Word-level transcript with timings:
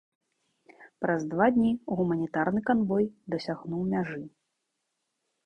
Праз 1.03 1.21
два 1.33 1.47
дні 1.57 1.71
гуманітарны 1.99 2.65
канвой 2.71 3.05
дасягнуў 3.35 3.87
мяжы. 3.95 4.21